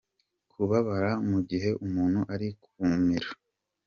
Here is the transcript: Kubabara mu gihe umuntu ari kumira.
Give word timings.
Kubabara 0.51 1.11
mu 1.29 1.39
gihe 1.49 1.69
umuntu 1.85 2.19
ari 2.33 2.47
kumira. 2.63 3.29